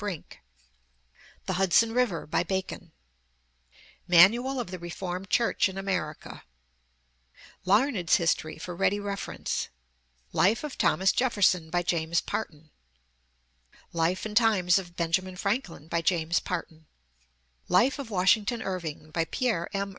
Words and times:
Brink; 0.01 0.41
The 1.45 1.53
Hudson 1.61 1.93
River, 1.93 2.25
by 2.25 2.41
Bacon; 2.41 2.91
Manual 4.07 4.59
of 4.59 4.71
the 4.71 4.79
Reformed 4.79 5.29
Church 5.29 5.69
in 5.69 5.77
America; 5.77 6.43
Larned's 7.65 8.15
History 8.15 8.57
for 8.57 8.75
Ready 8.75 8.99
Reference; 8.99 9.69
Life 10.33 10.63
of 10.63 10.75
Thomas 10.75 11.11
Jefferson, 11.11 11.69
by 11.69 11.83
James 11.83 12.19
Parton; 12.19 12.71
Life 13.93 14.25
and 14.25 14.35
Times 14.35 14.79
of 14.79 14.95
Benjamin 14.95 15.35
Franklin, 15.35 15.87
by 15.87 16.01
James 16.01 16.39
Parton; 16.39 16.87
Life 17.69 17.99
of 17.99 18.09
Washington 18.09 18.63
Irving, 18.63 19.11
by 19.11 19.25
Pierre 19.25 19.69
M. 19.71 19.89